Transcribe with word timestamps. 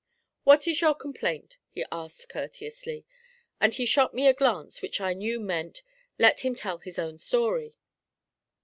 'What 0.45 0.67
is 0.67 0.81
your 0.81 0.95
complaint?' 0.95 1.59
he 1.69 1.85
asked 1.91 2.27
courteously; 2.29 3.05
and 3.59 3.71
he 3.75 3.85
shot 3.85 4.15
me 4.15 4.25
a 4.25 4.33
glance 4.33 4.81
which 4.81 4.99
I 4.99 5.13
knew 5.13 5.39
meant, 5.39 5.83
'Let 6.17 6.39
him 6.39 6.55
tell 6.55 6.79
his 6.79 6.97
own 6.97 7.19
story.' 7.19 7.75